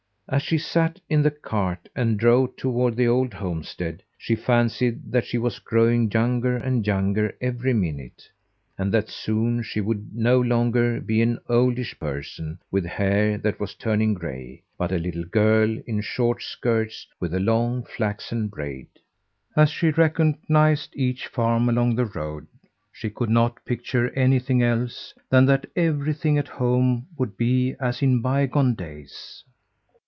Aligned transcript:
As 0.29 0.41
she 0.43 0.57
sat 0.57 0.97
in 1.09 1.23
the 1.23 1.31
cart 1.31 1.89
and 1.93 2.17
drove 2.17 2.55
toward 2.55 2.95
the 2.95 3.05
old 3.09 3.33
homestead 3.33 4.01
she 4.17 4.33
fancied 4.33 5.11
that 5.11 5.25
she 5.25 5.37
was 5.37 5.59
growing 5.59 6.09
younger 6.09 6.55
and 6.55 6.87
younger 6.87 7.35
every 7.41 7.73
minute, 7.73 8.29
and 8.77 8.93
that 8.93 9.09
soon 9.09 9.61
she 9.61 9.81
would 9.81 10.15
no 10.15 10.39
longer 10.39 11.01
be 11.01 11.21
an 11.21 11.37
oldish 11.49 11.99
person 11.99 12.59
with 12.71 12.85
hair 12.85 13.37
that 13.39 13.59
was 13.59 13.75
turning 13.75 14.13
gray, 14.13 14.63
but 14.77 14.89
a 14.93 14.97
little 14.97 15.25
girl 15.25 15.69
in 15.85 15.99
short 15.99 16.41
skirts 16.41 17.05
with 17.19 17.33
a 17.33 17.39
long 17.41 17.83
flaxen 17.83 18.47
braid. 18.47 18.87
As 19.57 19.69
she 19.69 19.89
recognized 19.89 20.91
each 20.95 21.27
farm 21.27 21.67
along 21.67 21.95
the 21.95 22.05
road, 22.05 22.47
she 22.89 23.09
could 23.09 23.29
not 23.29 23.65
picture 23.65 24.09
anything 24.13 24.63
else 24.63 25.13
than 25.29 25.45
that 25.47 25.65
everything 25.75 26.37
at 26.37 26.47
home 26.47 27.07
would 27.17 27.35
be 27.35 27.75
as 27.81 28.01
in 28.01 28.21
bygone 28.21 28.75
days. 28.75 29.43